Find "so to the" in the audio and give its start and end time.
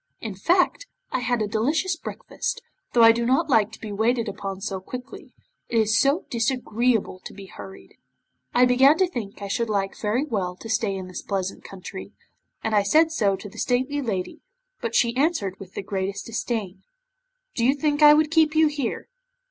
13.11-13.59